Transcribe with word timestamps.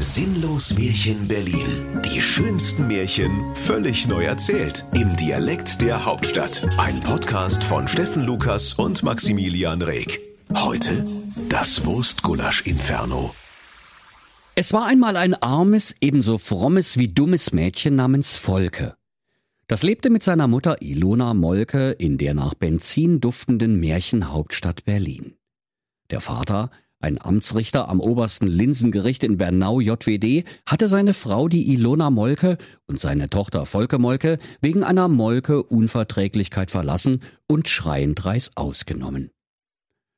Sinnlos 0.00 0.78
Märchen 0.78 1.26
Berlin. 1.26 2.00
Die 2.04 2.20
schönsten 2.20 2.86
Märchen 2.86 3.54
völlig 3.54 4.06
neu 4.06 4.24
erzählt. 4.24 4.84
Im 4.94 5.16
Dialekt 5.16 5.80
der 5.80 6.04
Hauptstadt. 6.04 6.66
Ein 6.78 7.00
Podcast 7.00 7.64
von 7.64 7.88
Steffen 7.88 8.24
Lukas 8.24 8.74
und 8.74 9.02
Maximilian 9.02 9.82
Reg. 9.82 10.20
Heute 10.54 11.04
das 11.48 11.84
Wurstgulasch-Inferno. 11.84 13.34
Es 14.54 14.72
war 14.72 14.86
einmal 14.86 15.16
ein 15.16 15.34
armes, 15.34 15.94
ebenso 16.00 16.38
frommes 16.38 16.98
wie 16.98 17.08
dummes 17.08 17.52
Mädchen 17.52 17.96
namens 17.96 18.36
Volke. 18.36 18.94
Das 19.66 19.82
lebte 19.82 20.10
mit 20.10 20.22
seiner 20.22 20.48
Mutter 20.48 20.80
Ilona 20.80 21.34
Molke 21.34 21.90
in 21.90 22.18
der 22.18 22.34
nach 22.34 22.54
Benzin 22.54 23.20
duftenden 23.20 23.80
Märchenhauptstadt 23.80 24.84
Berlin. 24.84 25.34
Der 26.10 26.20
Vater, 26.20 26.70
ein 27.00 27.20
Amtsrichter 27.20 27.88
am 27.88 28.00
obersten 28.00 28.48
Linsengericht 28.48 29.22
in 29.22 29.38
Bernau 29.38 29.80
JWD 29.80 30.44
hatte 30.66 30.88
seine 30.88 31.14
Frau, 31.14 31.48
die 31.48 31.72
Ilona 31.72 32.10
Molke, 32.10 32.58
und 32.86 32.98
seine 32.98 33.30
Tochter 33.30 33.66
Volke 33.66 33.98
Molke 33.98 34.38
wegen 34.60 34.82
einer 34.82 35.06
Molke-Unverträglichkeit 35.06 36.70
verlassen 36.72 37.22
und 37.46 37.68
schreiend 37.68 38.24
Reis 38.24 38.50
ausgenommen. 38.56 39.30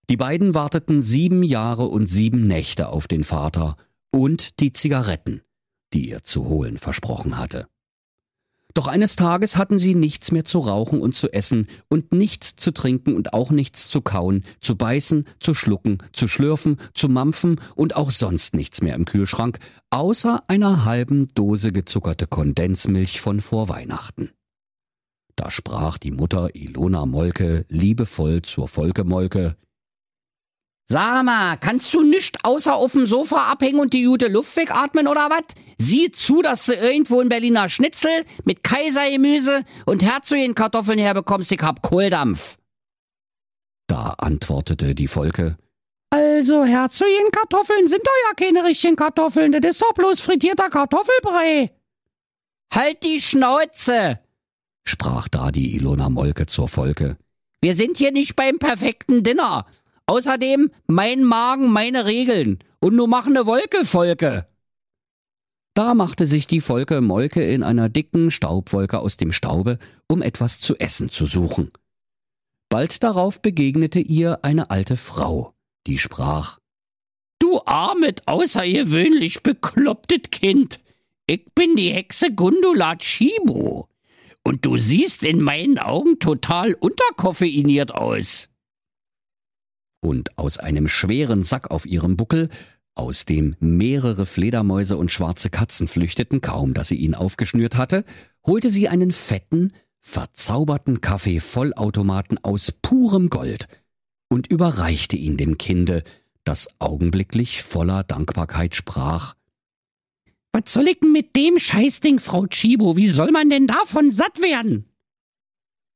Die 0.08 0.16
beiden 0.16 0.54
warteten 0.54 1.02
sieben 1.02 1.42
Jahre 1.42 1.84
und 1.86 2.08
sieben 2.08 2.46
Nächte 2.46 2.88
auf 2.88 3.06
den 3.06 3.24
Vater 3.24 3.76
und 4.10 4.58
die 4.60 4.72
Zigaretten, 4.72 5.42
die 5.92 6.10
er 6.10 6.22
zu 6.22 6.48
holen 6.48 6.78
versprochen 6.78 7.36
hatte. 7.38 7.68
Doch 8.74 8.86
eines 8.86 9.16
Tages 9.16 9.56
hatten 9.56 9.78
sie 9.78 9.94
nichts 9.94 10.32
mehr 10.32 10.44
zu 10.44 10.58
rauchen 10.60 11.00
und 11.00 11.14
zu 11.14 11.32
essen 11.32 11.66
und 11.88 12.12
nichts 12.12 12.56
zu 12.56 12.72
trinken 12.72 13.14
und 13.14 13.32
auch 13.32 13.50
nichts 13.50 13.88
zu 13.88 14.00
kauen, 14.00 14.44
zu 14.60 14.76
beißen, 14.76 15.26
zu 15.40 15.54
schlucken, 15.54 15.98
zu 16.12 16.28
schlürfen, 16.28 16.78
zu 16.94 17.08
mampfen 17.08 17.60
und 17.74 17.96
auch 17.96 18.10
sonst 18.10 18.54
nichts 18.54 18.82
mehr 18.82 18.94
im 18.94 19.04
Kühlschrank, 19.04 19.58
außer 19.90 20.42
einer 20.48 20.84
halben 20.84 21.28
Dose 21.34 21.72
gezuckerte 21.72 22.26
Kondensmilch 22.26 23.20
von 23.20 23.40
vor 23.40 23.68
Weihnachten. 23.68 24.30
Da 25.36 25.50
sprach 25.50 25.98
die 25.98 26.10
Mutter 26.10 26.54
Ilona 26.54 27.06
Molke 27.06 27.64
liebevoll 27.68 28.42
zur 28.42 28.68
Volke 28.68 29.04
Molke, 29.04 29.56
Sag 30.92 31.22
mal, 31.22 31.56
kannst 31.56 31.94
du 31.94 32.02
nicht 32.02 32.44
außer 32.44 32.74
auf 32.74 32.92
dem 32.92 33.06
Sofa 33.06 33.44
abhängen 33.52 33.78
und 33.78 33.92
die 33.92 34.02
gute 34.02 34.26
Luft 34.26 34.56
wegatmen 34.56 35.06
oder 35.06 35.30
wat? 35.30 35.54
Sieh 35.78 36.10
zu, 36.10 36.42
dass 36.42 36.66
du 36.66 36.74
irgendwo 36.74 37.20
ein 37.20 37.28
Berliner 37.28 37.68
Schnitzel 37.68 38.24
mit 38.44 38.64
Kaisergemüse 38.64 39.64
und 39.86 40.02
Herzogin-Kartoffeln 40.02 40.98
herbekommst, 40.98 41.52
ich 41.52 41.62
hab 41.62 41.80
Kohldampf. 41.82 42.58
Da 43.86 44.16
antwortete 44.18 44.96
die 44.96 45.06
Volke, 45.06 45.56
also, 46.12 46.64
Herzogin-Kartoffeln 46.64 47.86
sind 47.86 48.04
doch 48.04 48.12
ja 48.28 48.34
keine 48.34 48.64
richtigen 48.64 48.96
Kartoffeln, 48.96 49.52
das 49.52 49.70
ist 49.70 49.82
doch 49.82 49.94
bloß 49.94 50.20
frittierter 50.20 50.70
Kartoffelbrei. 50.70 51.70
Halt 52.74 53.04
die 53.04 53.20
Schnauze, 53.20 54.18
sprach 54.82 55.28
da 55.28 55.52
die 55.52 55.76
Ilona 55.76 56.08
Molke 56.08 56.46
zur 56.46 56.68
Volke. 56.68 57.16
Wir 57.62 57.76
sind 57.76 57.98
hier 57.98 58.10
nicht 58.10 58.34
beim 58.34 58.58
perfekten 58.58 59.22
Dinner. 59.22 59.66
Außerdem 60.10 60.72
mein 60.88 61.22
Magen, 61.22 61.70
meine 61.70 62.04
Regeln. 62.04 62.58
Und 62.80 62.96
nur 62.96 63.06
mach 63.06 63.28
ne 63.28 63.46
Wolke, 63.46 63.84
Volke. 63.84 64.48
Da 65.74 65.94
machte 65.94 66.26
sich 66.26 66.48
die 66.48 66.60
Volke 66.60 67.00
Molke 67.00 67.48
in 67.48 67.62
einer 67.62 67.88
dicken 67.88 68.32
Staubwolke 68.32 68.98
aus 68.98 69.18
dem 69.18 69.30
Staube, 69.30 69.78
um 70.08 70.20
etwas 70.20 70.60
zu 70.60 70.76
essen 70.80 71.10
zu 71.10 71.26
suchen. 71.26 71.70
Bald 72.68 73.04
darauf 73.04 73.40
begegnete 73.40 74.00
ihr 74.00 74.40
eine 74.42 74.70
alte 74.70 74.96
Frau, 74.96 75.54
die 75.86 75.98
sprach 75.98 76.58
Du 77.38 77.60
armet, 77.64 78.26
außergewöhnlich 78.26 79.44
beklopptet 79.44 80.32
Kind, 80.32 80.80
ich 81.28 81.44
bin 81.54 81.76
die 81.76 81.90
Hexe 81.90 82.34
Gundula 82.34 82.96
Chibo, 82.96 83.88
und 84.42 84.66
du 84.66 84.76
siehst 84.76 85.24
in 85.24 85.40
meinen 85.40 85.78
Augen 85.78 86.18
total 86.18 86.74
unterkoffeiniert 86.74 87.94
aus 87.94 88.49
und 90.00 90.38
aus 90.38 90.58
einem 90.58 90.88
schweren 90.88 91.42
Sack 91.42 91.70
auf 91.70 91.86
ihrem 91.86 92.16
Buckel, 92.16 92.48
aus 92.94 93.24
dem 93.24 93.54
mehrere 93.60 94.26
Fledermäuse 94.26 94.96
und 94.96 95.12
schwarze 95.12 95.50
Katzen 95.50 95.88
flüchteten, 95.88 96.40
kaum 96.40 96.74
dass 96.74 96.88
sie 96.88 96.96
ihn 96.96 97.14
aufgeschnürt 97.14 97.76
hatte, 97.76 98.04
holte 98.46 98.70
sie 98.70 98.88
einen 98.88 99.12
fetten, 99.12 99.72
verzauberten 100.00 101.00
Kaffee-Vollautomaten 101.00 102.38
aus 102.42 102.72
purem 102.72 103.30
Gold 103.30 103.68
und 104.28 104.50
überreichte 104.50 105.16
ihn 105.16 105.36
dem 105.36 105.58
Kinde, 105.58 106.02
das 106.44 106.68
augenblicklich 106.78 107.62
voller 107.62 108.02
Dankbarkeit 108.02 108.74
sprach. 108.74 109.34
Was 110.52 110.72
soll 110.72 110.88
ich 110.88 111.00
denn 111.00 111.12
mit 111.12 111.36
dem 111.36 111.58
Scheißding, 111.58 112.18
Frau 112.18 112.46
Chibo? 112.46 112.96
Wie 112.96 113.08
soll 113.08 113.30
man 113.30 113.50
denn 113.50 113.66
davon 113.66 114.10
satt 114.10 114.40
werden? 114.40 114.89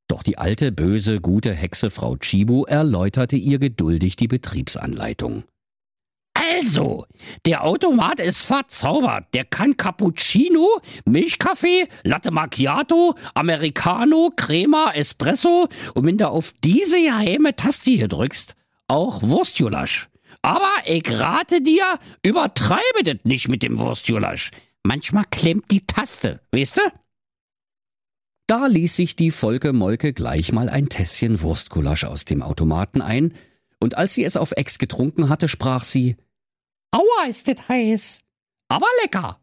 Doch 0.09 0.23
die 0.23 0.39
alte, 0.39 0.71
böse, 0.71 1.21
gute 1.21 1.55
Hexe 1.55 1.91
Frau 1.91 2.17
Chibu 2.17 2.65
erläuterte 2.65 3.37
ihr 3.37 3.59
geduldig 3.59 4.17
die 4.17 4.29
Betriebsanleitung. 4.29 5.45
Also, 6.35 7.07
der 7.47 7.65
Automat 7.65 8.21
ist 8.21 8.45
verzaubert. 8.45 9.27
Der 9.35 9.45
kann 9.45 9.77
Cappuccino, 9.77 10.81
Milchkaffee, 11.05 11.89
Latte 12.03 12.33
Macchiato, 12.33 13.15
Americano, 13.35 14.31
Crema, 14.37 14.93
Espresso 14.95 15.69
und 15.95 16.07
wenn 16.07 16.19
du 16.19 16.29
auf 16.29 16.53
diese 16.63 17.01
geheime 17.01 17.55
Taste 17.57 17.93
hier 17.93 18.09
drückst, 18.09 18.57
auch 18.89 19.23
Wurstjulasch. 19.23 20.09
Aber 20.43 20.73
ich 20.85 21.09
rate 21.11 21.63
dir, 21.63 21.85
übertreibe 22.23 23.05
das 23.05 23.17
nicht 23.25 23.49
mit 23.49 23.63
dem 23.63 23.79
Wurstjulasch. 23.79 24.51
Manchmal 24.83 25.25
klemmt 25.31 25.71
die 25.71 25.81
Taste, 25.81 26.41
weißt 26.53 26.79
du? 26.79 26.83
Da 28.47 28.67
ließ 28.67 28.95
sich 28.95 29.17
die 29.17 29.31
Volke 29.31 29.73
Molke 29.73 30.13
gleich 30.13 30.53
mal 30.53 30.69
ein 30.69 30.89
Tässchen 30.89 31.41
Wurstgulasch 31.41 32.05
aus 32.05 32.25
dem 32.25 32.43
Automaten 32.43 33.01
ein, 33.01 33.33
und 33.81 33.97
als 33.97 34.15
sie 34.15 34.25
es 34.25 34.37
auf 34.37 34.53
Ex 34.53 34.79
getrunken 34.79 35.29
hatte, 35.29 35.49
sprach 35.49 35.85
sie 35.85 36.17
Aua, 36.91 37.27
ist 37.29 37.49
das 37.49 37.69
heiß, 37.69 38.21
aber 38.69 38.87
lecker. 39.03 39.41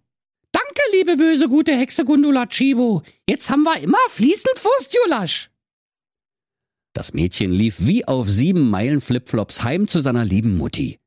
Danke, 0.51 0.81
liebe 0.93 1.17
böse 1.17 1.47
gute 1.47 1.75
Hexe 1.75 2.05
Gundula 2.05 2.45
Chibo. 2.45 3.03
Jetzt 3.27 3.49
haben 3.49 3.63
wir 3.63 3.79
immer 3.79 3.97
fließend 4.09 4.63
Wurstgulasch. 4.63 5.49
Das 6.93 7.13
Mädchen 7.13 7.51
lief 7.51 7.77
wie 7.79 8.05
auf 8.05 8.29
sieben 8.29 8.69
Meilen 8.69 9.01
Flipflops 9.01 9.63
heim 9.63 9.87
zu 9.87 10.01
seiner 10.01 10.25
lieben 10.25 10.57
Mutti. 10.57 10.99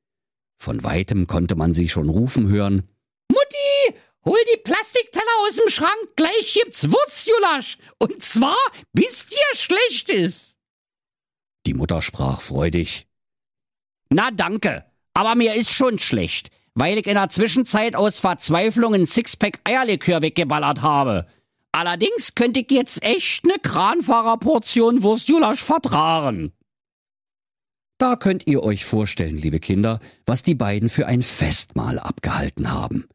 Von 0.58 0.82
weitem 0.82 1.26
konnte 1.26 1.56
man 1.56 1.72
sie 1.72 1.88
schon 1.88 2.08
rufen 2.08 2.48
hören. 2.48 2.88
Mutti, 3.30 3.98
Hol 4.26 4.38
die 4.54 4.60
Plastikteller 4.62 5.24
aus 5.46 5.56
dem 5.56 5.68
Schrank, 5.68 6.16
gleich 6.16 6.54
gibt's 6.54 6.90
Wurstjulasch. 6.90 7.78
Und 7.98 8.22
zwar, 8.22 8.56
bis 8.92 9.26
dir 9.26 9.56
schlecht 9.56 10.08
ist. 10.08 10.56
Die 11.66 11.74
Mutter 11.74 12.00
sprach 12.00 12.40
freudig. 12.40 13.06
Na 14.10 14.30
danke, 14.30 14.84
aber 15.12 15.34
mir 15.34 15.54
ist 15.54 15.70
schon 15.70 15.98
schlecht, 15.98 16.50
weil 16.74 16.98
ich 16.98 17.06
in 17.06 17.14
der 17.14 17.28
Zwischenzeit 17.28 17.96
aus 17.96 18.20
Verzweiflung 18.20 18.94
ein 18.94 19.06
Sixpack 19.06 19.60
Eierlikör 19.64 20.22
weggeballert 20.22 20.82
habe. 20.82 21.26
Allerdings 21.72 22.34
könnte 22.34 22.60
ich 22.60 22.70
jetzt 22.70 23.04
echt 23.04 23.44
ne 23.44 23.56
Kranfahrerportion 23.60 25.02
Wurstjulasch 25.02 25.62
vertragen. 25.62 26.52
Da 27.98 28.16
könnt 28.16 28.46
ihr 28.46 28.62
euch 28.62 28.84
vorstellen, 28.84 29.36
liebe 29.36 29.60
Kinder, 29.60 30.00
was 30.26 30.42
die 30.42 30.54
beiden 30.54 30.88
für 30.88 31.06
ein 31.06 31.22
Festmahl 31.22 31.98
abgehalten 31.98 32.72
haben. 32.72 33.06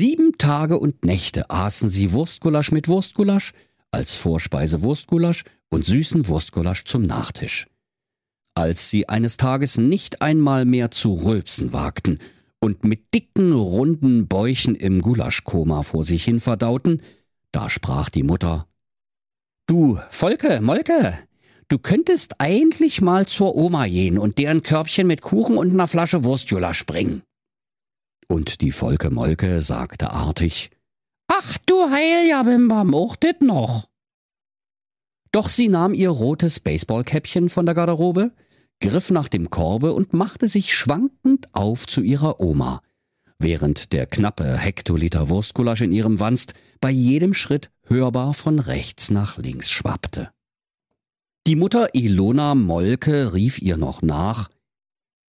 Sieben 0.00 0.38
Tage 0.38 0.78
und 0.78 1.04
Nächte 1.04 1.50
aßen 1.50 1.90
sie 1.90 2.12
Wurstgulasch 2.12 2.72
mit 2.72 2.88
Wurstgulasch, 2.88 3.52
als 3.90 4.16
Vorspeise 4.16 4.80
Wurstgulasch 4.80 5.44
und 5.68 5.84
süßen 5.84 6.26
Wurstgulasch 6.26 6.86
zum 6.86 7.02
Nachtisch. 7.02 7.66
Als 8.54 8.88
sie 8.88 9.10
eines 9.10 9.36
Tages 9.36 9.76
nicht 9.76 10.22
einmal 10.22 10.64
mehr 10.64 10.90
zu 10.90 11.12
rülpsen 11.12 11.74
wagten 11.74 12.18
und 12.60 12.82
mit 12.82 13.12
dicken, 13.12 13.52
runden 13.52 14.26
Bäuchen 14.26 14.74
im 14.74 15.02
Gulaschkoma 15.02 15.82
vor 15.82 16.06
sich 16.06 16.24
hin 16.24 16.40
verdauten, 16.40 17.02
da 17.52 17.68
sprach 17.68 18.08
die 18.08 18.22
Mutter 18.22 18.66
Du, 19.66 19.98
Volke, 20.08 20.62
Molke, 20.62 21.18
du 21.68 21.76
könntest 21.76 22.40
eigentlich 22.40 23.02
mal 23.02 23.26
zur 23.26 23.54
Oma 23.54 23.86
gehen 23.86 24.16
und 24.16 24.38
deren 24.38 24.62
Körbchen 24.62 25.06
mit 25.06 25.20
Kuchen 25.20 25.58
und 25.58 25.70
einer 25.72 25.88
Flasche 25.88 26.24
Wurstgulasch 26.24 26.86
bringen. 26.86 27.20
Und 28.30 28.60
die 28.60 28.70
Volke 28.70 29.10
Molke 29.10 29.60
sagte 29.60 30.12
artig, 30.12 30.70
Ach 31.26 31.58
du 31.66 31.90
Heilja 31.90 32.44
Bimbam, 32.44 32.94
auch 32.94 33.16
dit 33.16 33.42
noch. 33.42 33.88
Doch 35.32 35.48
sie 35.48 35.68
nahm 35.68 35.94
ihr 35.94 36.10
rotes 36.10 36.60
Baseballkäppchen 36.60 37.48
von 37.48 37.66
der 37.66 37.74
Garderobe, 37.74 38.30
griff 38.78 39.10
nach 39.10 39.26
dem 39.26 39.50
Korbe 39.50 39.92
und 39.92 40.12
machte 40.12 40.46
sich 40.46 40.72
schwankend 40.72 41.48
auf 41.56 41.88
zu 41.88 42.02
ihrer 42.02 42.40
Oma, 42.40 42.82
während 43.40 43.92
der 43.92 44.06
knappe 44.06 44.56
Hektoliter 44.56 45.28
Wurstgulasch 45.28 45.80
in 45.80 45.90
ihrem 45.90 46.20
Wanst 46.20 46.54
bei 46.80 46.90
jedem 46.90 47.34
Schritt 47.34 47.72
hörbar 47.82 48.32
von 48.32 48.60
rechts 48.60 49.10
nach 49.10 49.38
links 49.38 49.70
schwappte. 49.70 50.30
Die 51.48 51.56
Mutter 51.56 51.96
Ilona 51.96 52.54
Molke 52.54 53.34
rief 53.34 53.60
ihr 53.60 53.76
noch 53.76 54.02
nach 54.02 54.50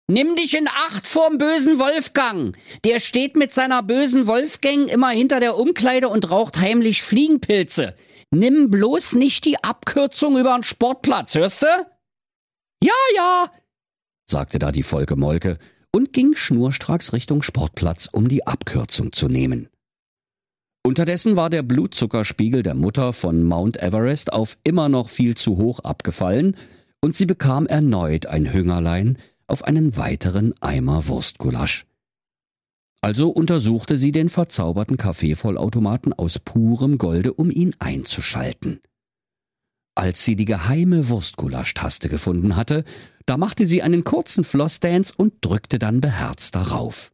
Nimm 0.07 0.35
dich 0.35 0.57
in 0.57 0.67
Acht 0.67 1.07
vorm 1.07 1.37
bösen 1.37 1.79
Wolfgang. 1.79 2.57
Der 2.83 2.99
steht 2.99 3.35
mit 3.35 3.53
seiner 3.53 3.81
bösen 3.83 4.27
Wolfgang 4.27 4.89
immer 4.91 5.09
hinter 5.09 5.39
der 5.39 5.57
Umkleide 5.57 6.09
und 6.09 6.29
raucht 6.29 6.57
heimlich 6.57 7.01
Fliegenpilze. 7.03 7.95
Nimm 8.31 8.69
bloß 8.69 9.13
nicht 9.13 9.45
die 9.45 9.63
Abkürzung 9.63 10.37
über 10.37 10.55
den 10.55 10.63
Sportplatz, 10.63 11.35
hörst 11.35 11.61
du? 11.61 11.67
Ja, 12.83 12.93
ja, 13.15 13.51
sagte 14.33 14.59
da 14.59 14.71
die 14.71 14.83
Volke 14.83 15.15
Molke 15.15 15.57
und 15.91 16.11
ging 16.13 16.35
schnurstracks 16.35 17.13
Richtung 17.13 17.41
Sportplatz, 17.43 18.09
um 18.11 18.27
die 18.27 18.47
Abkürzung 18.47 19.13
zu 19.13 19.27
nehmen. 19.27 19.69
Unterdessen 20.85 21.35
war 21.35 21.49
der 21.49 21.63
Blutzuckerspiegel 21.63 22.63
der 22.63 22.75
Mutter 22.75 23.13
von 23.13 23.43
Mount 23.43 23.81
Everest 23.81 24.33
auf 24.33 24.57
immer 24.63 24.89
noch 24.89 25.07
viel 25.07 25.35
zu 25.35 25.57
hoch 25.57 25.79
abgefallen 25.79 26.57
und 26.99 27.15
sie 27.15 27.25
bekam 27.25 27.67
erneut 27.67 28.25
ein 28.25 28.51
Hüngerlein 28.51 29.17
auf 29.53 29.63
einen 29.65 29.97
weiteren 29.97 30.55
Eimer 30.61 31.07
Wurstgulasch. 31.07 31.85
Also 33.01 33.29
untersuchte 33.29 33.99
sie 33.99 34.11
den 34.11 34.29
verzauberten 34.29 34.97
Kaffeevollautomaten 34.97 36.11
aus 36.11 36.39
purem 36.39 36.97
Golde, 36.97 37.35
um 37.35 37.51
ihn 37.51 37.75
einzuschalten. 37.77 38.79
Als 39.93 40.25
sie 40.25 40.35
die 40.35 40.45
geheime 40.45 41.07
Wurstgulasch-Taste 41.07 42.09
gefunden 42.09 42.55
hatte, 42.55 42.83
da 43.27 43.37
machte 43.37 43.67
sie 43.67 43.83
einen 43.83 44.03
kurzen 44.03 44.43
Flossdance 44.43 45.13
und 45.15 45.35
drückte 45.41 45.77
dann 45.77 46.01
beherzt 46.01 46.55
darauf. 46.55 47.11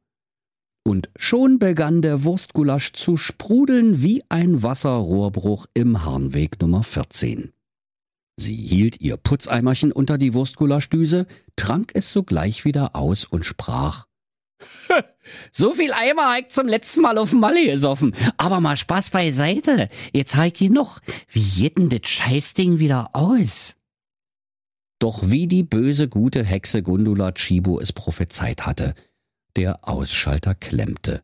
Und 0.88 1.10
schon 1.18 1.60
begann 1.60 2.02
der 2.02 2.24
Wurstgulasch 2.24 2.94
zu 2.94 3.18
sprudeln 3.18 4.02
wie 4.02 4.24
ein 4.30 4.64
Wasserrohrbruch 4.64 5.66
im 5.74 6.06
Harnweg 6.06 6.62
Nummer 6.62 6.84
14. 6.84 7.52
Sie 8.40 8.56
hielt 8.56 9.02
ihr 9.02 9.18
Putzeimerchen 9.18 9.92
unter 9.92 10.18
die 10.18 10.34
Wurstgulaschdüse, 10.34 11.28
trank 11.58 11.92
es 11.94 12.14
sogleich 12.14 12.64
wieder 12.64 12.96
aus 12.96 13.26
und 13.26 13.46
sprach 13.46 14.06
so 15.52 15.74
viel 15.74 15.92
Eimer 15.94 16.34
hab 16.34 16.40
ich 16.40 16.48
zum 16.48 16.68
letzten 16.68 17.02
Mal 17.02 17.18
auf 17.18 17.32
dem 17.32 17.40
Malle 17.40 17.66
gesoffen. 17.66 18.16
Aber 18.38 18.60
mal 18.60 18.78
Spaß 18.78 19.10
beiseite. 19.10 19.90
Jetzt 20.14 20.36
hab 20.36 20.48
ich 20.48 20.70
noch. 20.70 21.00
Wie 21.30 21.44
geht 21.44 21.78
denn 21.78 21.90
das 21.90 22.10
Scheißding 22.10 22.80
wieder 22.80 23.10
aus? 23.14 23.76
Doch 25.00 25.30
wie 25.30 25.48
die 25.48 25.64
böse 25.64 26.10
gute 26.10 26.44
Hexe 26.44 26.84
Gundula 26.84 27.32
Chibo 27.32 27.80
es 27.80 27.94
prophezeit 27.94 28.66
hatte, 28.66 28.94
der 29.56 29.88
Ausschalter 29.88 30.56
klemmte. 30.56 31.24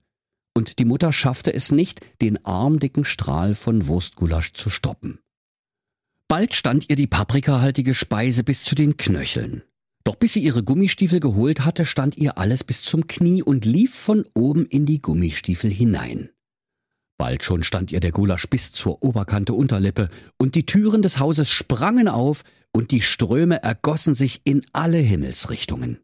Und 0.53 0.79
die 0.79 0.85
Mutter 0.85 1.11
schaffte 1.11 1.53
es 1.53 1.71
nicht, 1.71 1.99
den 2.21 2.45
armdicken 2.45 3.03
Strahl 3.03 3.53
von 3.53 3.87
Wurstgulasch 3.87 4.53
zu 4.53 4.69
stoppen. 4.69 5.19
Bald 6.27 6.55
stand 6.55 6.89
ihr 6.89 6.95
die 6.95 7.07
paprikahaltige 7.07 7.93
Speise 7.93 8.43
bis 8.43 8.63
zu 8.63 8.73
den 8.73 8.97
Knöcheln. 8.97 9.61
Doch 10.03 10.15
bis 10.15 10.33
sie 10.33 10.43
ihre 10.43 10.63
Gummistiefel 10.63 11.19
geholt 11.19 11.65
hatte, 11.65 11.85
stand 11.85 12.17
ihr 12.17 12.37
alles 12.37 12.63
bis 12.63 12.81
zum 12.81 13.07
Knie 13.07 13.43
und 13.43 13.65
lief 13.65 13.93
von 13.93 14.25
oben 14.33 14.65
in 14.65 14.85
die 14.85 15.01
Gummistiefel 15.01 15.69
hinein. 15.69 16.29
Bald 17.17 17.43
schon 17.43 17.63
stand 17.63 17.91
ihr 17.91 17.99
der 17.99 18.11
Gulasch 18.11 18.47
bis 18.47 18.71
zur 18.71 19.01
Oberkante 19.03 19.53
Unterlippe, 19.53 20.09
und 20.37 20.55
die 20.55 20.65
Türen 20.65 21.01
des 21.01 21.19
Hauses 21.19 21.49
sprangen 21.49 22.07
auf, 22.07 22.43
und 22.71 22.91
die 22.91 23.01
Ströme 23.01 23.63
ergossen 23.63 24.15
sich 24.15 24.41
in 24.43 24.65
alle 24.73 24.97
Himmelsrichtungen. 24.97 25.99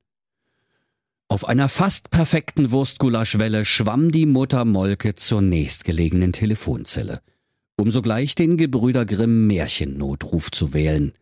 Auf 1.28 1.48
einer 1.48 1.70
fast 1.70 2.10
perfekten 2.12 2.72
Wurstgulaschwelle 2.72 3.66
schwamm 3.66 4.12
die 4.12 4.26
Mutter 4.26 4.66
Molke 4.66 5.16
zur 5.16 5.42
nächstgelegenen 5.42 6.34
Telefonzelle, 6.34 7.22
um 7.82 7.90
sogleich 7.90 8.36
den 8.36 8.58
Gebrüder 8.58 9.06
Grimm 9.06 9.48
Märchennotruf 9.48 10.52
zu 10.52 10.74
wählen. 10.74 11.14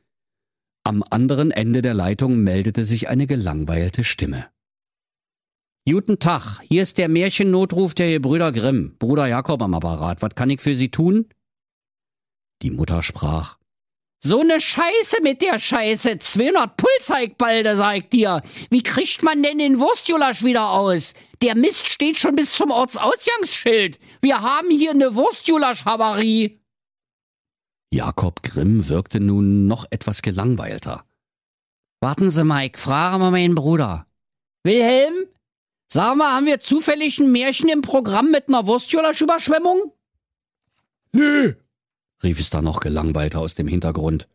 Am 0.84 1.04
anderen 1.10 1.52
Ende 1.52 1.82
der 1.82 1.94
Leitung 1.94 2.40
meldete 2.44 2.84
sich 2.86 3.08
eine 3.08 3.28
gelangweilte 3.28 4.04
Stimme. 4.04 4.48
Guten 5.88 6.20
Tag, 6.20 6.60
hier 6.62 6.84
ist 6.84 6.98
der 6.98 7.08
Märchennotruf 7.08 7.94
der 7.94 8.10
Gebrüder 8.10 8.52
Grimm, 8.52 8.98
Bruder 9.00 9.28
Jakob 9.28 9.62
am 9.62 9.74
Apparat. 9.74 10.22
Was 10.22 10.36
kann 10.36 10.50
ich 10.50 10.62
für 10.62 10.76
Sie 10.76 10.90
tun? 10.90 11.30
Die 12.62 12.72
Mutter 12.72 13.04
sprach. 13.04 13.59
So 14.22 14.44
ne 14.44 14.60
Scheiße 14.60 15.22
mit 15.24 15.42
der 15.42 15.60
Scheiße. 15.60 16.20
200 16.20 16.76
Pulseigbalde, 16.76 17.78
sag 17.78 17.98
ich 17.98 18.10
dir. 18.10 18.42
Wie 18.70 18.84
kriegt 18.84 19.24
man 19.24 19.42
denn 19.42 19.60
den 19.60 19.80
Wurstjulasch 19.80 20.44
wieder 20.44 20.72
aus? 20.72 21.14
Der 21.42 21.56
Mist 21.56 21.88
steht 21.88 22.18
schon 22.18 22.36
bis 22.36 22.52
zum 22.52 22.70
Ortsausgangsschild. 22.70 23.98
Wir 24.22 24.42
haben 24.42 24.70
hier 24.72 24.94
ne 24.94 25.16
Wurstjulasch-Havarie. 25.16 26.60
Jakob 27.92 28.44
Grimm 28.44 28.90
wirkte 28.90 29.22
nun 29.22 29.68
noch 29.68 29.86
etwas 29.90 30.22
gelangweilter. 30.22 31.06
Warten 32.02 32.30
Sie, 32.30 32.44
Mike, 32.44 32.78
frage 32.78 33.18
mal 33.20 33.32
meinen 33.32 33.56
Bruder. 33.56 34.06
Wilhelm? 34.64 35.28
Sag 35.88 36.18
mal, 36.18 36.36
haben 36.36 36.46
wir 36.46 36.60
zufällig 36.60 37.20
ein 37.20 37.32
Märchen 37.32 37.70
im 37.70 37.82
Programm 37.82 38.32
mit 38.32 38.50
einer 38.50 38.68
Wurstjulasch-Überschwemmung? 38.68 39.94
Nö, 41.14 41.56
rief 42.24 42.40
es 42.40 42.50
da 42.50 42.62
noch 42.62 42.80
gelangweilter 42.80 43.40
aus 43.40 43.56
dem 43.56 43.68
Hintergrund. 43.68 44.28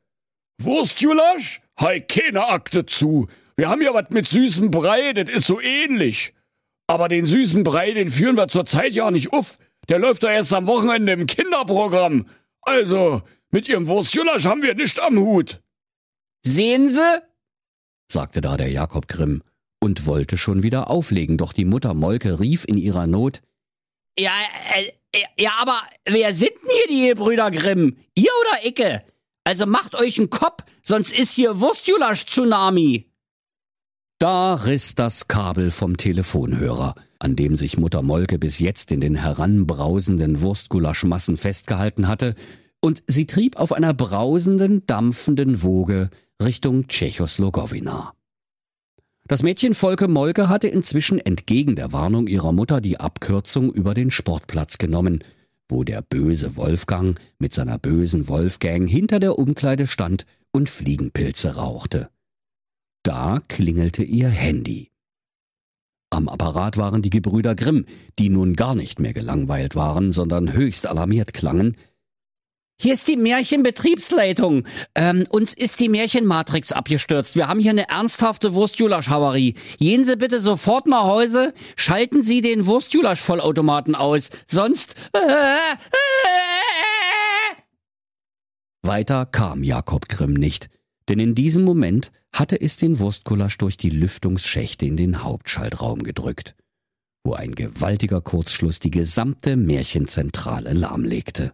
Wurstjulasch? 0.61 1.61
Hei, 1.81 2.01
keine 2.01 2.49
Akte 2.49 2.87
zu. 2.87 3.29
Wir 3.57 3.69
haben 3.69 3.83
ja 3.83 3.95
was 3.95 4.11
mit 4.11 4.27
süßem 4.27 4.71
Brei, 4.71 5.13
das 5.13 5.29
ist 5.31 5.47
so 5.47 5.61
ähnlich. 5.61 6.35
Aber 6.87 7.09
den 7.09 7.27
süßen 7.27 7.63
Brei, 7.65 7.93
den 7.93 8.11
führen 8.11 8.37
wir 8.37 8.49
zurzeit 8.49 8.95
ja 8.95 9.11
nicht 9.11 9.33
auf. 9.33 9.59
Der 9.89 9.99
läuft 9.99 10.23
doch 10.23 10.29
erst 10.31 10.53
am 10.53 10.67
Wochenende 10.67 11.13
im 11.13 11.27
Kinderprogramm. 11.27 12.27
Also, 12.63 13.23
mit 13.51 13.69
Ihrem 13.69 13.87
Wurstjulasch 13.87 14.45
haben 14.45 14.63
wir 14.63 14.75
nicht 14.75 15.01
am 15.01 15.19
Hut. 15.19 15.63
Sehen 16.45 16.89
Sie? 16.89 17.23
sagte 18.11 18.41
da 18.41 18.57
der 18.57 18.71
Jakob 18.71 19.09
Grimm 19.09 19.43
und 19.81 20.07
wollte 20.07 20.39
schon 20.39 20.63
wieder 20.63 20.91
auflegen, 20.91 21.37
doch 21.37 21.53
die 21.53 21.65
Mutter 21.65 21.95
Molke 21.95 22.41
rief 22.41 22.65
in 22.65 22.77
ihrer 22.77 23.07
Not. 23.07 23.43
Ja, 24.19 24.33
äh, 24.75 24.91
ja, 25.39 25.53
aber 25.61 25.81
wer 26.07 26.35
sind 26.35 26.53
denn 26.63 26.71
hier 26.71 26.87
die 26.89 27.15
Brüder 27.15 27.51
Grimm? 27.51 27.97
Ihr 28.15 28.31
oder 28.41 28.67
Icke? 28.67 29.03
Also 29.45 29.67
macht 29.67 29.95
euch 29.95 30.19
einen 30.19 30.31
Kopf, 30.31 30.65
sonst 30.83 31.13
ist 31.13 31.33
hier 31.33 31.61
Wurstjulasch-Tsunami. 31.61 33.07
Da 34.19 34.55
riss 34.55 34.95
das 34.95 35.29
Kabel 35.29 35.71
vom 35.71 35.97
Telefonhörer, 35.97 36.95
an 37.19 37.37
dem 37.37 37.57
sich 37.57 37.77
Mutter 37.77 38.03
Molke 38.03 38.39
bis 38.39 38.59
jetzt 38.59 38.91
in 38.91 39.01
den 39.01 39.17
heranbrausenden 39.17 40.41
Wurstgulaschmassen 40.41 41.37
festgehalten 41.37 42.09
hatte, 42.09 42.35
und 42.81 43.03
sie 43.07 43.27
trieb 43.27 43.57
auf 43.57 43.73
einer 43.73 43.95
brausenden, 43.95 44.87
dampfenden 44.87 45.63
Woge 45.63 46.11
Richtung 46.43 46.89
Tschechoslowakowina. 46.89 48.15
Das 49.27 49.43
Mädchen 49.43 49.73
Volke 49.73 50.07
Molke 50.07 50.51
hatte 50.51 50.69
inzwischen 50.69 51.19
entgegen 51.19 51.77
der 51.77 51.93
Warnung 51.93 52.27
ihrer 52.27 52.53
Mutter 52.53 52.83
die 52.83 53.01
Abkürzung 53.01 53.73
über 53.73 53.95
den 53.95 54.11
Sportplatz 54.11 54.77
genommen, 54.77 55.25
wo 55.67 55.83
der 55.83 56.03
böse 56.03 56.57
Wolfgang 56.57 57.19
mit 57.39 57.55
seiner 57.55 57.79
bösen 57.79 58.29
Wolfgang 58.29 58.87
hinter 58.87 59.21
der 59.21 59.39
Umkleide 59.39 59.87
stand 59.87 60.27
und 60.53 60.69
Fliegenpilze 60.69 61.57
rauchte. 61.57 62.11
Da 63.03 63.41
klingelte 63.49 64.03
ihr 64.03 64.29
Handy. 64.29 64.91
Am 66.11 66.29
Apparat 66.29 66.77
waren 66.77 67.01
die 67.01 67.11
Gebrüder 67.11 67.55
Grimm, 67.55 67.87
die 68.19 68.29
nun 68.29 68.53
gar 68.53 68.75
nicht 68.75 69.01
mehr 69.01 69.15
gelangweilt 69.15 69.75
waren, 69.75 70.13
sondern 70.13 70.53
höchst 70.53 70.87
alarmiert 70.87 71.33
klangen, 71.33 71.77
hier 72.77 72.95
ist 72.95 73.09
die 73.09 73.17
Märchenbetriebsleitung. 73.17 74.65
Ähm, 74.95 75.25
uns 75.31 75.55
ist 75.55 75.81
die 75.81 75.89
Märchenmatrix 75.89 76.73
abgestürzt. 76.73 77.37
Wir 77.37 77.49
haben 77.49 77.61
hier 77.61 77.71
eine 77.71 77.89
ernsthafte 77.89 78.55
Wurstjulasch-Havarie. 78.55 79.55
Gehen 79.79 80.05
Sie 80.05 80.17
bitte 80.17 80.41
sofort 80.41 80.87
nach 80.87 81.05
Hause, 81.05 81.55
schalten 81.77 82.21
Sie 82.21 82.41
den 82.41 82.67
Wurstjulasch-Vollautomaten 82.67 83.95
aus. 83.95 84.31
Sonst... 84.47 84.97
Weiter 88.83 89.25
kam 89.25 89.63
Jakob 89.63 90.09
Grimm 90.09 90.35
nicht, 90.35 90.69
denn 91.09 91.19
in 91.19 91.35
diesem 91.35 91.65
Moment 91.65 92.13
hatte 92.33 92.61
es 92.61 92.77
den 92.77 92.99
Wurstgulasch 92.99 93.57
durch 93.57 93.79
die 93.79 93.89
Lüftungsschächte 93.89 94.85
in 94.85 94.99
den 94.99 95.23
Hauptschaltraum 95.23 96.03
gedrückt, 96.03 96.55
wo 97.25 97.33
ein 97.33 97.55
gewaltiger 97.55 98.21
Kurzschluss 98.21 98.81
die 98.81 98.91
gesamte 98.91 99.57
Märchenzentrale 99.57 100.75
lahmlegte. 100.75 101.53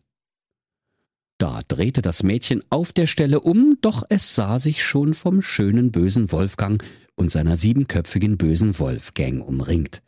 Da 1.41 1.63
drehte 1.67 2.03
das 2.03 2.23
Mädchen 2.23 2.63
auf 2.69 2.93
der 2.93 3.07
Stelle 3.07 3.41
um, 3.41 3.79
doch 3.81 4.03
es 4.11 4.35
sah 4.35 4.59
sich 4.59 4.85
schon 4.85 5.15
vom 5.15 5.41
schönen 5.41 5.91
bösen 5.91 6.33
Wolfgang 6.33 6.85
und 7.17 7.31
seiner 7.31 7.57
siebenköpfigen 7.57 8.37
bösen 8.37 8.79
Wolfgang 8.79 9.43
umringt. 9.43 10.03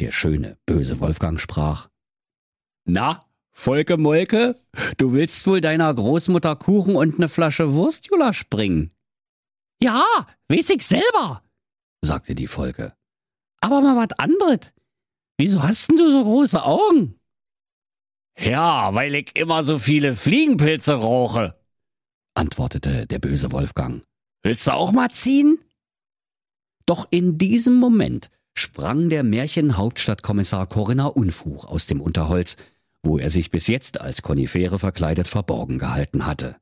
Der 0.00 0.12
schöne 0.12 0.56
böse 0.64 0.98
Wolfgang 0.98 1.38
sprach 1.38 1.90
Na, 2.86 3.20
Volke 3.52 3.98
Molke, 3.98 4.58
du 4.96 5.12
willst 5.12 5.46
wohl 5.46 5.60
deiner 5.60 5.92
Großmutter 5.92 6.56
Kuchen 6.56 6.96
und 6.96 7.18
ne 7.18 7.28
Flasche 7.28 7.74
Wurstjulasch 7.74 8.48
bringen? 8.48 8.92
Ja, 9.82 10.02
weiß 10.48 10.70
ich 10.70 10.86
selber, 10.86 11.42
sagte 12.02 12.34
die 12.34 12.46
Volke. 12.46 12.94
Aber 13.60 13.82
mal 13.82 13.96
wat 13.96 14.18
anderes. 14.18 14.72
Wieso 15.36 15.62
hast 15.62 15.90
denn 15.90 15.98
du 15.98 16.10
so 16.10 16.24
große 16.24 16.62
Augen? 16.62 17.15
Ja, 18.38 18.94
weil 18.94 19.14
ich 19.14 19.36
immer 19.36 19.64
so 19.64 19.78
viele 19.78 20.14
Fliegenpilze 20.14 20.94
rauche, 20.94 21.58
antwortete 22.34 23.06
der 23.06 23.18
böse 23.18 23.50
Wolfgang. 23.52 24.02
Willst 24.42 24.66
du 24.66 24.72
auch 24.72 24.92
mal 24.92 25.10
ziehen? 25.10 25.58
Doch 26.84 27.08
in 27.10 27.38
diesem 27.38 27.74
Moment 27.74 28.30
sprang 28.54 29.08
der 29.08 29.24
Märchenhauptstadtkommissar 29.24 30.66
Corinna 30.66 31.06
Unfuch 31.06 31.64
aus 31.64 31.86
dem 31.86 32.00
Unterholz, 32.00 32.56
wo 33.02 33.18
er 33.18 33.30
sich 33.30 33.50
bis 33.50 33.66
jetzt 33.66 34.00
als 34.00 34.22
Konifere 34.22 34.78
verkleidet 34.78 35.28
verborgen 35.28 35.78
gehalten 35.78 36.26
hatte. 36.26 36.56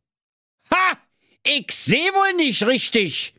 Ha! 0.70 0.98
Ich 1.46 1.72
seh 1.72 1.96
wohl 1.96 2.36
nicht 2.36 2.66
richtig, 2.66 3.34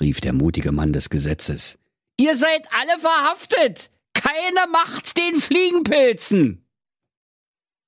rief 0.00 0.20
der 0.20 0.34
mutige 0.34 0.70
Mann 0.70 0.92
des 0.92 1.08
Gesetzes. 1.08 1.78
Ihr 2.18 2.36
seid 2.36 2.66
alle 2.72 2.98
verhaftet! 2.98 3.90
Keine 4.12 4.66
Macht 4.70 5.16
den 5.16 5.36
Fliegenpilzen! 5.36 6.65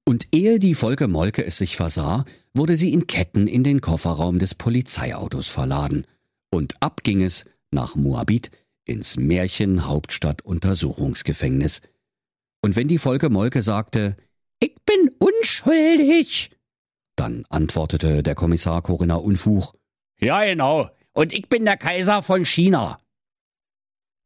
Und 0.09 0.29
ehe 0.33 0.59
die 0.59 0.75
Volke 0.75 1.07
Molke 1.07 1.45
es 1.45 1.59
sich 1.59 1.77
versah, 1.77 2.25
wurde 2.55 2.79
sie 2.79 2.95
in 2.95 3.07
Ketten 3.07 3.47
in 3.47 3.63
den 3.63 3.83
Kofferraum 3.83 4.39
des 4.39 4.55
Polizeiautos 4.55 5.49
verladen. 5.49 6.07
Und 6.51 6.77
ab 6.81 7.03
ging 7.03 7.21
es 7.21 7.45
nach 7.71 7.95
Moabit 7.95 8.51
ins 8.87 9.19
Märchenhauptstadt-Untersuchungsgefängnis. 9.19 11.83
Und 12.63 12.75
wenn 12.75 12.89
die 12.89 12.97
Volke 12.97 13.29
Molke 13.29 13.61
sagte, 13.61 14.17
ich 14.61 14.77
bin 14.87 15.11
unschuldig, 15.19 16.53
dann 17.15 17.45
antwortete 17.51 18.23
der 18.23 18.35
Kommissar 18.35 18.81
Corinna 18.81 19.17
Unfuch, 19.17 19.75
ja 20.19 20.43
genau, 20.43 20.89
und 21.13 21.35
ich 21.35 21.51
bin 21.51 21.67
der 21.67 21.77
Kaiser 21.77 22.23
von 22.23 22.47
China. 22.47 22.97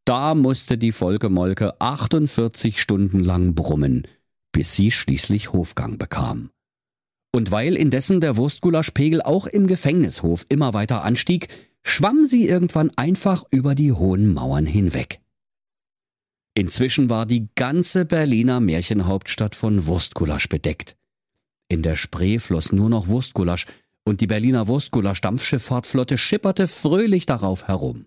Da 0.05 0.37
musste 0.37 0.79
die 0.79 0.93
Volke 0.93 1.29
Molke 1.29 1.81
48 1.81 2.81
Stunden 2.81 3.19
lang 3.19 3.57
brummen, 3.57 4.07
bis 4.53 4.75
sie 4.75 4.91
schließlich 4.91 5.53
Hofgang 5.53 5.99
bekam. 5.99 6.51
Und 7.35 7.51
weil 7.51 7.77
indessen 7.77 8.21
der 8.21 8.37
Wurstgulaschpegel 8.37 9.23
auch 9.23 9.47
im 9.47 9.67
Gefängnishof 9.67 10.45
immer 10.49 10.75
weiter 10.75 11.03
anstieg, 11.03 11.49
schwamm 11.83 12.27
sie 12.27 12.47
irgendwann 12.47 12.91
einfach 12.97 13.45
über 13.51 13.75
die 13.75 13.93
hohen 13.93 14.33
Mauern 14.33 14.67
hinweg. 14.67 15.21
Inzwischen 16.55 17.09
war 17.09 17.25
die 17.25 17.49
ganze 17.55 18.05
Berliner 18.05 18.61
Märchenhauptstadt 18.61 19.57
von 19.57 19.87
Wurstgulasch 19.87 20.49
bedeckt. 20.51 20.97
In 21.69 21.83
der 21.83 21.97
Spree 21.97 22.39
floss 22.39 22.73
nur 22.73 22.91
noch 22.91 23.09
Wurstgulasch, 23.09 23.67
und 24.05 24.21
die 24.21 24.27
Berliner 24.27 24.67
Wurstgulasch-Dampfschifffahrtflotte 24.67 26.19
schipperte 26.19 26.69
fröhlich 26.69 27.25
darauf 27.25 27.69
herum. 27.69 28.07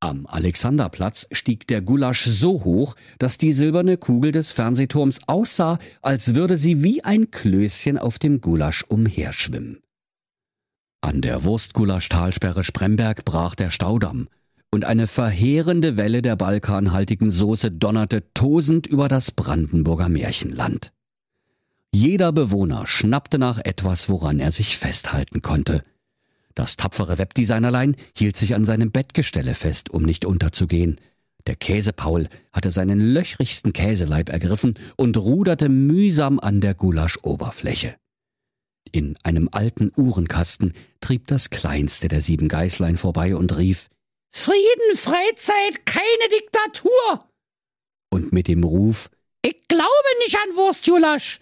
Am 0.00 0.26
Alexanderplatz 0.26 1.26
stieg 1.32 1.66
der 1.66 1.80
Gulasch 1.80 2.24
so 2.24 2.62
hoch, 2.62 2.94
dass 3.18 3.36
die 3.36 3.52
silberne 3.52 3.96
Kugel 3.96 4.30
des 4.30 4.52
Fernsehturms 4.52 5.20
aussah, 5.26 5.78
als 6.02 6.36
würde 6.36 6.56
sie 6.56 6.84
wie 6.84 7.02
ein 7.02 7.32
Klößchen 7.32 7.98
auf 7.98 8.20
dem 8.20 8.40
Gulasch 8.40 8.84
umherschwimmen. 8.84 9.80
An 11.00 11.20
der 11.20 11.44
Wurstgulasch-Talsperre 11.44 12.62
Spremberg 12.62 13.24
brach 13.24 13.56
der 13.56 13.70
Staudamm, 13.70 14.28
und 14.70 14.84
eine 14.84 15.06
verheerende 15.06 15.96
Welle 15.96 16.22
der 16.22 16.36
balkanhaltigen 16.36 17.30
Soße 17.30 17.72
donnerte 17.72 18.32
tosend 18.34 18.86
über 18.86 19.08
das 19.08 19.32
Brandenburger 19.32 20.08
Märchenland. 20.08 20.92
Jeder 21.90 22.32
Bewohner 22.32 22.86
schnappte 22.86 23.38
nach 23.38 23.58
etwas, 23.64 24.08
woran 24.08 24.38
er 24.38 24.52
sich 24.52 24.78
festhalten 24.78 25.42
konnte– 25.42 25.82
das 26.58 26.76
tapfere 26.76 27.18
Webdesignerlein 27.18 27.96
hielt 28.16 28.36
sich 28.36 28.54
an 28.54 28.64
seinem 28.64 28.90
Bettgestelle 28.90 29.54
fest, 29.54 29.90
um 29.90 30.02
nicht 30.02 30.24
unterzugehen. 30.24 31.00
Der 31.46 31.54
Käsepaul 31.54 32.28
hatte 32.52 32.72
seinen 32.72 33.00
löchrigsten 33.00 33.72
Käseleib 33.72 34.28
ergriffen 34.28 34.74
und 34.96 35.16
ruderte 35.16 35.68
mühsam 35.68 36.40
an 36.40 36.60
der 36.60 36.74
Gulaschoberfläche. 36.74 37.94
In 38.90 39.16
einem 39.22 39.48
alten 39.52 39.92
Uhrenkasten 39.96 40.72
trieb 41.00 41.28
das 41.28 41.50
kleinste 41.50 42.08
der 42.08 42.20
sieben 42.20 42.48
Geißlein 42.48 42.96
vorbei 42.96 43.36
und 43.36 43.56
rief 43.56 43.88
Frieden, 44.30 44.96
Freizeit, 44.96 45.86
keine 45.86 46.28
Diktatur. 46.40 47.28
Und 48.10 48.32
mit 48.32 48.48
dem 48.48 48.64
Ruf 48.64 49.10
Ich 49.42 49.68
glaube 49.68 50.08
nicht 50.24 50.36
an 50.36 50.56
Wurstjulasch 50.56 51.40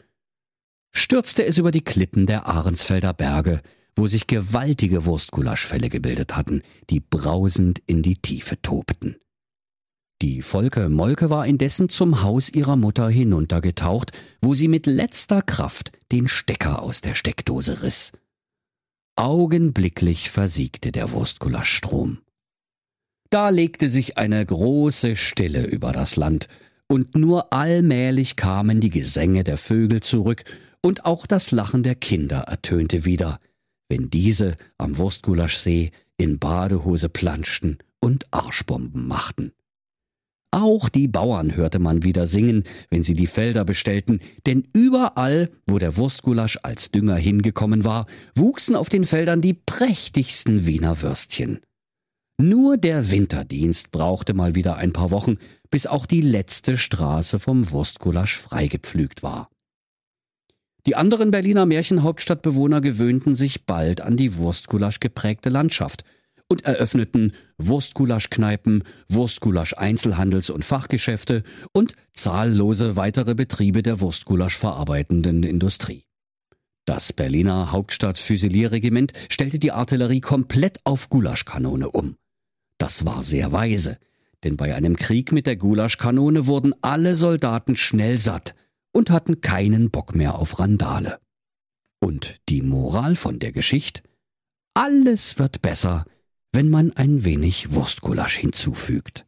stürzte 0.92 1.44
es 1.44 1.58
über 1.58 1.70
die 1.70 1.84
Klippen 1.84 2.26
der 2.26 2.46
Ahrensfelder 2.46 3.12
Berge 3.12 3.60
wo 3.96 4.06
sich 4.06 4.26
gewaltige 4.26 5.06
Wurstgulaschfälle 5.06 5.88
gebildet 5.88 6.36
hatten, 6.36 6.62
die 6.90 7.00
brausend 7.00 7.82
in 7.86 8.02
die 8.02 8.16
Tiefe 8.16 8.60
tobten. 8.60 9.16
Die 10.22 10.40
Volke 10.40 10.88
Molke 10.88 11.28
war 11.28 11.46
indessen 11.46 11.88
zum 11.88 12.22
Haus 12.22 12.48
ihrer 12.48 12.76
Mutter 12.76 13.08
hinuntergetaucht, 13.08 14.12
wo 14.40 14.54
sie 14.54 14.68
mit 14.68 14.86
letzter 14.86 15.42
Kraft 15.42 15.92
den 16.12 16.28
Stecker 16.28 16.82
aus 16.82 17.00
der 17.02 17.14
Steckdose 17.14 17.82
riss. 17.82 18.12
Augenblicklich 19.16 20.30
versiegte 20.30 20.92
der 20.92 21.10
Wurstgulaschstrom. 21.12 22.18
Da 23.30 23.50
legte 23.50 23.90
sich 23.90 24.16
eine 24.18 24.44
große 24.44 25.16
Stille 25.16 25.66
über 25.66 25.92
das 25.92 26.16
Land, 26.16 26.48
und 26.88 27.16
nur 27.16 27.52
allmählich 27.52 28.36
kamen 28.36 28.80
die 28.80 28.90
Gesänge 28.90 29.42
der 29.42 29.56
Vögel 29.56 30.00
zurück, 30.00 30.44
und 30.80 31.04
auch 31.04 31.26
das 31.26 31.50
Lachen 31.50 31.82
der 31.82 31.96
Kinder 31.96 32.42
ertönte 32.42 33.04
wieder, 33.04 33.38
wenn 33.88 34.10
diese 34.10 34.56
am 34.78 34.96
Wurstgulaschsee 34.96 35.90
in 36.16 36.38
Badehose 36.38 37.08
planschten 37.08 37.78
und 38.00 38.26
Arschbomben 38.32 39.06
machten. 39.06 39.52
Auch 40.50 40.88
die 40.88 41.08
Bauern 41.08 41.54
hörte 41.54 41.78
man 41.78 42.02
wieder 42.02 42.26
singen, 42.26 42.64
wenn 42.88 43.02
sie 43.02 43.12
die 43.12 43.26
Felder 43.26 43.64
bestellten, 43.64 44.20
denn 44.46 44.66
überall, 44.72 45.50
wo 45.66 45.78
der 45.78 45.96
Wurstgulasch 45.96 46.58
als 46.62 46.90
Dünger 46.90 47.16
hingekommen 47.16 47.84
war, 47.84 48.06
wuchsen 48.34 48.74
auf 48.74 48.88
den 48.88 49.04
Feldern 49.04 49.42
die 49.42 49.54
prächtigsten 49.54 50.66
Wiener 50.66 51.02
Würstchen. 51.02 51.60
Nur 52.38 52.76
der 52.76 53.10
Winterdienst 53.10 53.90
brauchte 53.90 54.34
mal 54.34 54.54
wieder 54.54 54.76
ein 54.76 54.92
paar 54.92 55.10
Wochen, 55.10 55.36
bis 55.70 55.86
auch 55.86 56.06
die 56.06 56.20
letzte 56.20 56.76
Straße 56.76 57.38
vom 57.38 57.70
Wurstgulasch 57.70 58.38
freigepflügt 58.38 59.22
war. 59.22 59.50
Die 60.86 60.94
anderen 60.94 61.32
Berliner 61.32 61.66
Märchenhauptstadtbewohner 61.66 62.80
gewöhnten 62.80 63.34
sich 63.34 63.66
bald 63.66 64.00
an 64.00 64.16
die 64.16 64.36
Wurstgulasch 64.36 65.00
geprägte 65.00 65.48
Landschaft 65.48 66.04
und 66.48 66.64
eröffneten 66.64 67.32
Wurstgulaschkneipen, 67.58 68.84
Wurstgulasch-Einzelhandels- 69.10 70.52
und 70.52 70.64
Fachgeschäfte 70.64 71.42
und 71.72 71.94
zahllose 72.12 72.94
weitere 72.94 73.34
Betriebe 73.34 73.82
der 73.82 74.00
Wurstgulasch 74.00 74.56
verarbeitenden 74.56 75.42
Industrie. 75.42 76.04
Das 76.84 77.12
Berliner 77.12 77.72
Hauptstadtfüsilierregiment 77.72 79.12
stellte 79.28 79.58
die 79.58 79.72
Artillerie 79.72 80.20
komplett 80.20 80.78
auf 80.84 81.08
Gulaschkanone 81.08 81.90
um. 81.90 82.14
Das 82.78 83.04
war 83.04 83.24
sehr 83.24 83.50
weise, 83.50 83.98
denn 84.44 84.56
bei 84.56 84.72
einem 84.72 84.94
Krieg 84.94 85.32
mit 85.32 85.48
der 85.48 85.56
Gulaschkanone 85.56 86.46
wurden 86.46 86.74
alle 86.80 87.16
Soldaten 87.16 87.74
schnell 87.74 88.18
satt– 88.18 88.54
und 88.96 89.10
hatten 89.10 89.42
keinen 89.42 89.90
Bock 89.90 90.14
mehr 90.14 90.36
auf 90.36 90.58
Randale. 90.58 91.18
Und 92.00 92.40
die 92.48 92.62
Moral 92.62 93.14
von 93.14 93.38
der 93.38 93.52
Geschichte? 93.52 94.00
Alles 94.72 95.38
wird 95.38 95.60
besser, 95.60 96.06
wenn 96.52 96.70
man 96.70 96.92
ein 96.92 97.22
wenig 97.24 97.74
Wurstgulasch 97.74 98.36
hinzufügt. 98.36 99.26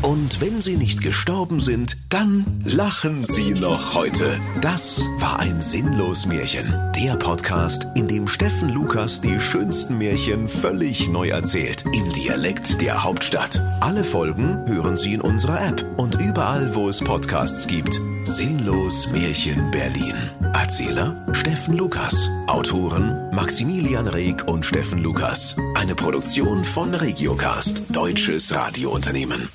Und 0.00 0.40
wenn 0.40 0.60
sie 0.60 0.76
nicht 0.76 1.02
gestorben 1.02 1.60
sind, 1.60 1.96
dann 2.08 2.64
lachen 2.64 3.24
sie 3.24 3.50
noch 3.50 3.94
heute. 3.94 4.40
Das 4.60 5.06
war 5.18 5.38
ein 5.38 5.60
sinnlos 5.60 6.26
Märchen. 6.26 6.66
Der 6.96 7.16
Podcast, 7.16 7.86
in 7.94 8.08
dem 8.08 8.26
Steffen 8.26 8.70
Lukas 8.70 9.20
die 9.20 9.38
schönsten 9.38 9.98
Märchen 9.98 10.48
völlig 10.48 11.08
neu 11.08 11.28
erzählt. 11.28 11.84
Im 11.92 12.12
Dialekt 12.12 12.80
der 12.82 13.04
Hauptstadt. 13.04 13.60
Alle 13.80 14.02
Folgen 14.02 14.66
hören 14.66 14.96
Sie 14.96 15.14
in 15.14 15.20
unserer 15.20 15.64
App 15.64 15.84
und 15.96 16.20
überall, 16.20 16.74
wo 16.74 16.88
es 16.88 17.00
Podcasts 17.00 17.66
gibt. 17.66 18.00
Sinnlos 18.24 19.10
Märchen 19.10 19.70
Berlin. 19.70 20.14
Erzähler 20.54 21.26
Steffen 21.32 21.76
Lukas. 21.76 22.28
Autoren 22.46 23.30
Maximilian 23.34 24.06
Reg 24.06 24.44
und 24.48 24.64
Steffen 24.64 25.00
Lukas. 25.02 25.56
Eine 25.74 25.94
Produktion 25.94 26.64
von 26.64 26.94
Regiocast, 26.94 27.82
deutsches 27.88 28.54
Radiounternehmen. 28.54 29.48